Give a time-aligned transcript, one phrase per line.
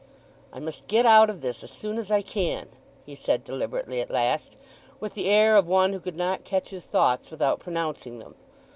[0.51, 2.69] "I must get out of this as soon as I can,"
[3.05, 4.57] he said deliberately at last,
[4.99, 8.33] with the air of one who could not catch his thoughts without pronouncing them.